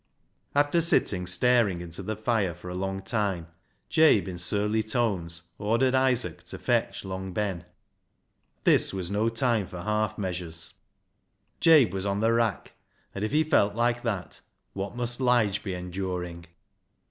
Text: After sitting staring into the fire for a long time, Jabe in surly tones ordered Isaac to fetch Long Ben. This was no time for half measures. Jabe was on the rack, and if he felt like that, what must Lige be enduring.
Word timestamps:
After 0.55 0.81
sitting 0.81 1.27
staring 1.27 1.79
into 1.79 2.01
the 2.01 2.15
fire 2.15 2.55
for 2.55 2.69
a 2.71 2.73
long 2.73 3.03
time, 3.03 3.49
Jabe 3.87 4.27
in 4.27 4.39
surly 4.39 4.81
tones 4.81 5.43
ordered 5.59 5.93
Isaac 5.93 6.41
to 6.45 6.57
fetch 6.57 7.05
Long 7.05 7.33
Ben. 7.33 7.65
This 8.63 8.95
was 8.95 9.11
no 9.11 9.29
time 9.29 9.67
for 9.67 9.81
half 9.83 10.17
measures. 10.17 10.73
Jabe 11.59 11.91
was 11.93 12.07
on 12.07 12.19
the 12.19 12.33
rack, 12.33 12.73
and 13.13 13.23
if 13.23 13.31
he 13.31 13.43
felt 13.43 13.75
like 13.75 14.01
that, 14.01 14.41
what 14.73 14.95
must 14.97 15.21
Lige 15.21 15.61
be 15.61 15.75
enduring. 15.75 16.47